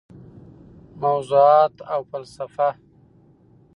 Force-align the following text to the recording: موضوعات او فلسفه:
موضوعات 1.01 1.73
او 1.93 2.01
فلسفه: 2.11 2.69